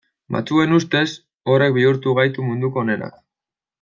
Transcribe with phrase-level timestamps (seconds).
[0.35, 1.03] Batzuen ustez
[1.53, 3.23] horrek bihurtu gaitu munduko onenak.